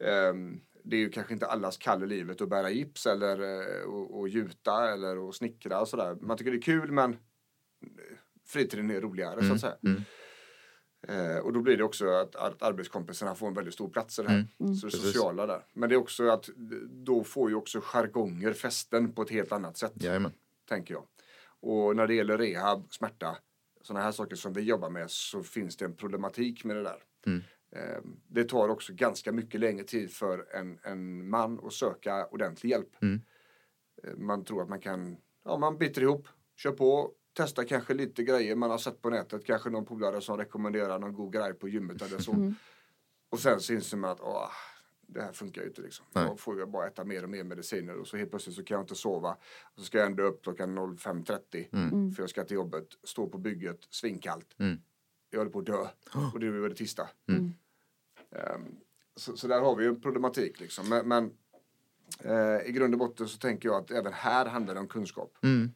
[0.04, 3.84] Ehm, det är ju kanske inte allas kall i livet att bära gips eller eh,
[3.84, 6.18] och, och gjuta eller och snickra och sådär.
[6.22, 7.18] Man tycker det är kul men eh,
[8.48, 9.76] fritiden är roligare så att säga.
[9.84, 10.02] Mm.
[11.08, 14.24] Eh, och då blir det också att, att arbetskompisarna får en väldigt stor plats i
[14.24, 14.48] det här.
[14.58, 14.90] Så det Mm.
[14.90, 15.66] Sociala där.
[15.74, 16.50] Men det är också att
[16.90, 19.94] då får ju också jargonger fästen på ett helt annat sätt.
[19.96, 20.32] Jajamän.
[20.70, 21.04] Tänker jag.
[21.60, 23.38] Och när det gäller rehab, smärta,
[23.82, 27.04] sådana här saker som vi jobbar med så finns det en problematik med det där.
[27.26, 27.42] Mm.
[27.76, 32.70] Eh, det tar också ganska mycket längre tid för en, en man att söka ordentlig
[32.70, 32.96] hjälp.
[33.02, 33.22] Mm.
[34.04, 38.24] Eh, Man tror att man kan, ja man biter ihop, kör på, testar kanske lite
[38.24, 41.70] grejer man har sett på nätet, kanske någon polare som rekommenderar någon god grej på
[41.70, 42.54] gymmet eller så.
[43.30, 44.50] Och sen så inser man att åh,
[45.14, 46.06] det här funkar ju inte liksom.
[46.14, 46.26] Nej.
[46.26, 48.76] Då får jag bara äta mer och mer mediciner och så helt plötsligt så kan
[48.76, 49.38] jag inte sova.
[49.64, 53.38] Och så ska jag ändå upp klockan 05.30 för jag ska till jobbet, stå på
[53.38, 54.56] bygget, svinkallt.
[54.60, 54.82] Mm.
[55.30, 55.88] Jag håller på att dö
[56.34, 57.10] och det är det sista.
[58.32, 58.76] Ehm,
[59.16, 60.90] så, så där har vi ju en problematik liksom.
[60.90, 61.32] Men, men
[62.20, 65.38] eh, i grund och botten så tänker jag att även här handlar det om kunskap.
[65.44, 65.72] Mm.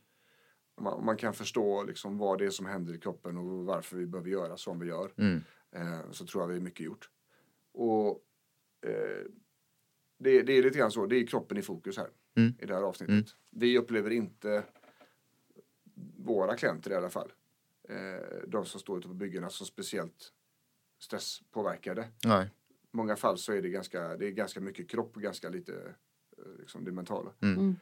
[0.76, 3.98] Om man, man kan förstå liksom vad det är som händer i kroppen och varför
[3.98, 5.12] vi behöver göra som vi gör.
[5.18, 5.42] Mm.
[5.76, 7.10] Eh, så tror jag vi är mycket gjort.
[7.74, 8.22] Och
[10.18, 12.54] det, det är lite grann så, det är kroppen i fokus här Mm.
[12.60, 13.36] i det här avsnittet.
[13.52, 14.64] Vi upplever inte
[16.18, 17.34] våra klienter i alla fall,
[17.90, 20.34] eh, de som står ute på byggena som speciellt
[21.00, 22.08] stresspåverkade.
[22.26, 22.46] Nej.
[22.94, 25.74] I många fall så är det ganska, det är ganska mycket kropp och ganska lite
[26.38, 27.32] eh, liksom det mentala.
[27.42, 27.76] Mm.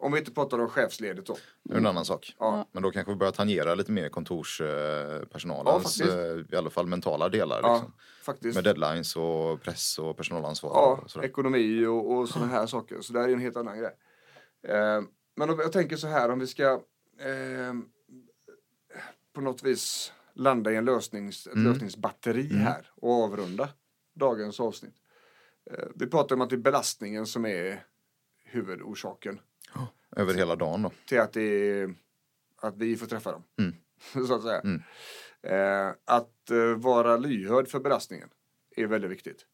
[0.00, 1.36] Om vi inte pratar om chefsledet då.
[1.62, 2.34] Det är en annan sak.
[2.38, 2.68] Ja.
[2.72, 6.00] Men då kanske vi börjar tangera lite mer Ja, kontorspersonalens, faktiskt.
[6.16, 7.60] eh, i alla fall mentala delar.
[7.62, 7.92] Ja, Liksom.
[8.22, 8.54] faktiskt.
[8.54, 10.70] Med deadlines och press och personalansvar.
[10.74, 11.26] Ja, och sådär.
[11.26, 13.00] ekonomi och, och sådana här saker.
[13.00, 13.96] Så det här är en helt annan grej.
[14.68, 15.02] Eh,
[15.36, 16.72] men om, jag tänker så här om vi ska
[17.18, 17.74] eh,
[19.32, 23.68] på något vis landa i en lösnings, ett lösningsbatteri här och avrunda
[24.14, 24.94] dagens avsnitt.
[25.70, 27.84] Eh, vi pratar om att det är belastningen som är
[28.44, 29.40] huvudorsaken
[30.16, 30.90] Över hela dagen då.
[31.06, 31.88] till att, det
[32.56, 33.42] att vi får träffa dem.
[33.58, 33.74] Mm.
[34.26, 34.60] så att säga.
[34.60, 34.82] Mm.
[35.42, 38.28] Eh, att eh, vara lyhörd för belastningen
[38.76, 39.46] är väldigt viktigt.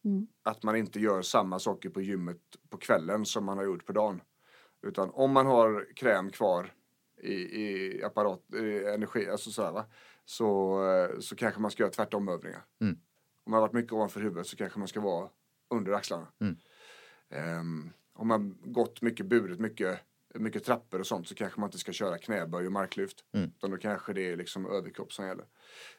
[0.42, 3.92] Att man inte gör samma saker på gymmet på kvällen som man har gjort på
[3.92, 4.20] dagen.
[4.82, 6.72] Utan om man har kräm kvar
[7.22, 9.84] i, i apparat, i energi, alltså sådär va.
[10.24, 12.64] Så, eh, så kanske man ska göra tvärtomövningar.
[12.80, 12.98] Mm.
[13.44, 15.28] Om man har varit mycket ovanför huvudet så kanske man ska vara
[15.70, 16.26] under axlarna.
[16.40, 16.56] Mm.
[17.30, 20.00] Ehm, om man gått mycket burit, mycket,
[20.34, 23.24] mycket trappor och sånt så kanske man inte ska köra knäböj och marklyft.
[23.32, 23.50] Mm.
[23.56, 25.44] Utan då kanske det är liksom överkropp som gäller.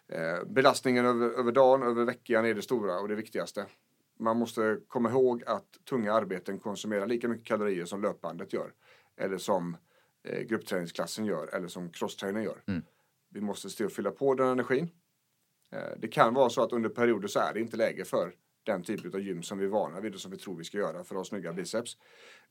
[0.07, 3.65] Eh, belastningen över, över dagen, över veckan är det stora och det viktigaste.
[4.19, 8.73] Man måste komma ihåg att tunga arbeten konsumerar lika mycket kalorier som löpbandet gör.
[9.17, 9.77] Eller som
[10.23, 12.63] eh, gruppträningsklassen gör eller som crosstrainern gör.
[12.67, 12.81] Mm.
[13.29, 14.89] Vi måste se och fylla på den energin.
[15.71, 18.33] Eh, det kan vara så att under perioder så är det inte läge för
[18.63, 20.77] den typ av gym som vi är vana vid och som vi tror vi ska
[20.77, 21.97] göra för att ha snygga biceps.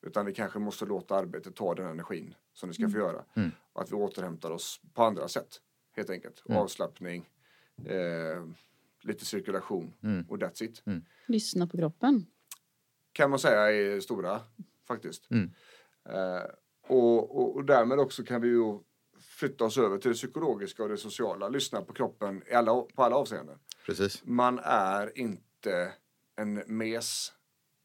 [0.03, 3.25] Utan vi kanske måste låta arbetet ta den energin som det ska få göra.
[3.37, 3.51] Mm.
[3.73, 5.61] Och att vi återhämtar oss på andra sätt.
[5.97, 6.43] Helt enkelt.
[6.49, 6.63] Mm.
[6.63, 7.31] Avslappning,
[7.87, 8.45] eh,
[9.03, 10.27] lite cirkulation Mm.
[10.29, 10.83] och that's it.
[11.27, 12.27] Lyssna på kroppen.
[13.13, 14.41] Kan man säga är stora
[14.89, 15.31] faktiskt.
[15.31, 15.51] Mm.
[16.09, 16.43] Eh,
[16.89, 18.79] och, och, och därmed också kan vi ju
[19.21, 21.49] flytta oss över till det psykologiska och det sociala.
[21.49, 23.59] Lyssna på kroppen i alla, på alla avseenden.
[23.87, 24.23] Precis.
[24.25, 25.43] Man är inte
[26.37, 27.33] en mes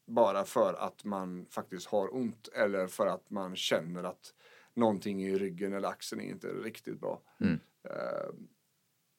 [0.08, 4.34] bara för att man faktiskt har ont eller för att man känner att
[4.74, 7.22] någonting i ryggen eller axeln är inte riktigt bra.
[7.40, 7.60] Mm.
[7.90, 8.30] Eh,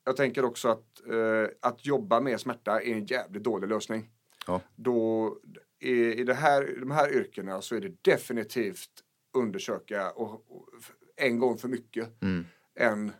[0.04, 4.10] jag tänker också att, eh, att jobba med smärta är en jävligt dålig lösning.
[4.46, 4.60] Ja.
[4.76, 5.38] Då
[5.78, 8.90] i, i, det här, i de här yrkena så är det definitivt
[9.36, 10.68] undersöka och, och,
[11.16, 12.44] en gång för mycket Mm.
[12.74, 13.12] än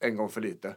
[0.00, 0.76] en gång för lite.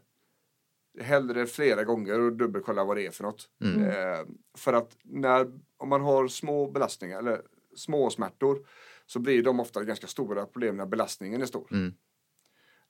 [1.02, 3.50] Hellre flera gånger och dubbelkolla vad det är för något.
[3.64, 3.84] Mm.
[3.84, 4.26] Eh,
[4.58, 7.42] för att när, om man har små belastningar eller
[7.76, 8.68] småsmärtor
[9.06, 11.68] så blir de ofta ganska stora problem när belastningen är stor.
[11.72, 11.94] Mm.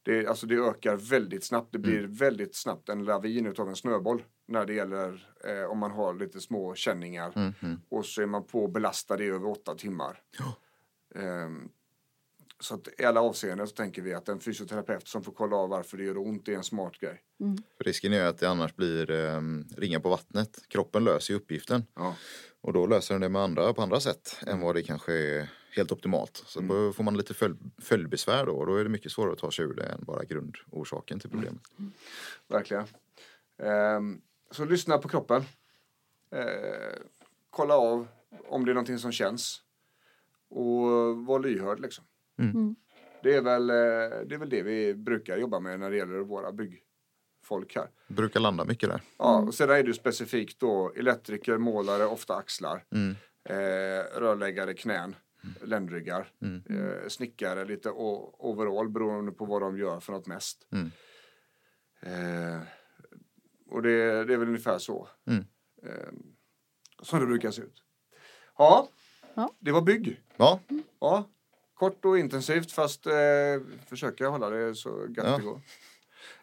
[0.04, 1.72] Det, alltså det ökar väldigt snabbt.
[1.72, 5.92] Det blir väldigt snabbt en lavin utav en snöboll när det gäller eh, om man
[5.92, 7.80] har lite små känningar Mm.
[7.90, 10.22] och så är man på belastad i över åtta timmar.
[11.16, 11.70] Ehm,
[12.64, 15.70] så att i alla avseenden så tänker vi att en fysioterapeut som får kolla av
[15.70, 17.22] varför det gör ont är en smart grej.
[17.78, 19.42] För risken är att det annars blir eh,
[19.78, 20.60] ringa på vattnet.
[20.68, 21.86] Kroppen löser ju uppgiften.
[21.96, 22.16] Ja.
[22.62, 25.50] Och då löser den det med andra, på andra sätt än vad det kanske är
[25.76, 26.44] helt optimalt.
[26.46, 29.40] Så då får man lite följ, följdbesvär då och då är det mycket svårare att
[29.40, 31.62] ta sig ur det än bara grundorsaken till problemet.
[32.48, 32.86] Verkligen.
[33.58, 34.22] Ehm,
[34.52, 35.44] så lyssna på kroppen.
[36.32, 37.04] Ehm,
[37.50, 38.08] kolla av
[38.48, 39.62] om det är någonting som känns.
[40.50, 42.06] Och var lyhörd liksom.
[42.40, 42.76] Mm.
[43.24, 43.76] Det, är väl, eh,
[44.28, 47.88] det är väl det vi brukar jobba med när det gäller våra byggfolk här.
[48.08, 49.02] Brukar landa mycket där.
[49.18, 52.86] Ja, och sedan är det ju specifikt då elektriker, målare, ofta axlar.
[52.92, 53.16] Mm.
[53.50, 55.16] Eh, rörläggare, knän,
[55.64, 56.32] ländryggar.
[56.42, 56.64] Mm.
[56.70, 60.68] Eh, snickare, lite overall beroende på vad de gör för något mest.
[60.72, 60.92] Mm.
[62.02, 62.62] Eh,
[63.70, 65.08] och det, det är väl ungefär så.
[65.28, 65.46] Mm.
[65.86, 66.14] Eh,
[67.02, 67.84] som det brukar se ut.
[68.58, 68.90] Ja,
[69.36, 69.50] Ja.
[69.60, 70.22] det var bygg.
[70.38, 70.60] Ja,
[71.00, 71.30] Ja,
[71.74, 73.14] kort och intensivt fast eh,
[73.90, 75.38] försöka hålla det så gött Ja.
[75.38, 75.62] det går.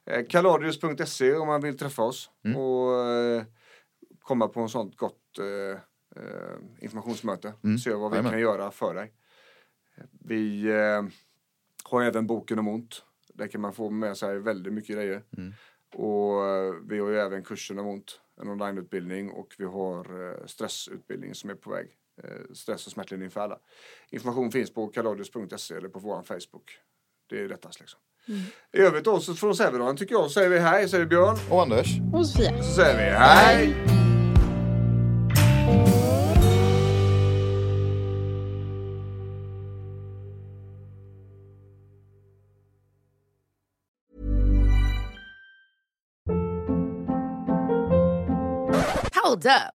[0.05, 2.57] Eh, Kaladius.se om man vill träffa oss Mm.
[2.57, 3.43] och eh,
[4.21, 5.79] komma på en sånt gott eh,
[6.23, 7.53] eh, informationsmöte.
[7.65, 7.79] Mm.
[7.79, 8.33] Se vad vi Jajamän.
[8.33, 9.13] kan göra för dig.
[10.25, 11.03] Vi eh,
[11.85, 13.03] har även boken om ont.
[13.35, 15.23] Där kan man få med sig väldigt mycket grejer.
[15.39, 15.53] Mm.
[15.95, 21.35] Och eh, vi har ju även kursen om ont, en onlineutbildning och vi har stressutbildning
[21.35, 21.89] som är på väg.
[22.25, 23.59] Eh, stress och smärtlindring för alla.
[24.11, 26.79] Information finns på kaladius.se eller på vår Facebook.
[27.31, 28.01] Det är lättast liksom.
[28.73, 31.37] I övrigt då så från Sävedalen tycker jag så säger vi hej, säger Björn.
[31.51, 31.87] och Anders.
[32.13, 32.63] Och Sofia.
[32.63, 33.75] Så säger vi hej.
[49.23, 49.80] Hold up.